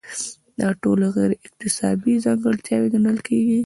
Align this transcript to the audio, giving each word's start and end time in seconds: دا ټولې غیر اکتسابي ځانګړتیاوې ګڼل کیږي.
دا 0.59 0.67
ټولې 0.81 1.07
غیر 1.15 1.31
اکتسابي 1.45 2.13
ځانګړتیاوې 2.25 2.87
ګڼل 2.93 3.17
کیږي. 3.27 3.59